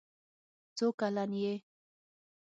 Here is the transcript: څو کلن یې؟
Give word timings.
څو 0.77 0.87
کلن 0.99 1.31
یې؟ 1.41 1.53